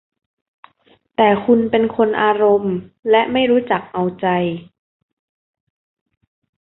[1.15, 2.75] แต่คุณเป็นคนอารมณ์
[3.09, 4.27] และไม่รู้จักเอาใจ